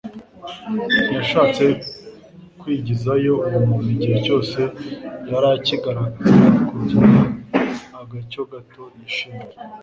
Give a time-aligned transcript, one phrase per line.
[1.03, 1.65] ntiyashatse
[2.59, 4.59] kwigizayo uwo muntu igihe cyose
[5.29, 6.33] yari akigaragaza
[6.69, 7.07] kugira
[8.01, 9.55] agacyo gato yishimira.